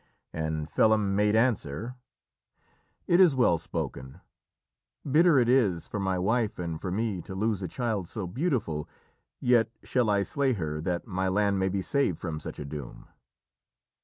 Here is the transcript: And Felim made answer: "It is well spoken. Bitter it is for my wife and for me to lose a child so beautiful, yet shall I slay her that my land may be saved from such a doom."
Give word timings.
And 0.33 0.67
Felim 0.67 1.15
made 1.15 1.35
answer: 1.35 1.93
"It 3.05 3.19
is 3.19 3.35
well 3.35 3.59
spoken. 3.59 4.19
Bitter 5.07 5.37
it 5.37 5.47
is 5.47 5.87
for 5.87 5.99
my 5.99 6.17
wife 6.17 6.57
and 6.57 6.81
for 6.81 6.89
me 6.91 7.21
to 7.21 7.35
lose 7.35 7.61
a 7.61 7.67
child 7.67 8.07
so 8.07 8.25
beautiful, 8.25 8.89
yet 9.39 9.69
shall 9.83 10.09
I 10.09 10.23
slay 10.23 10.53
her 10.53 10.81
that 10.81 11.05
my 11.05 11.27
land 11.27 11.59
may 11.59 11.69
be 11.69 11.83
saved 11.83 12.17
from 12.17 12.39
such 12.39 12.57
a 12.57 12.65
doom." 12.65 13.09